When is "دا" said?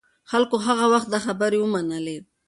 1.13-1.19